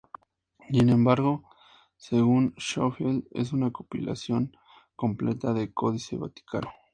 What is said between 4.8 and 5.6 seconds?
completa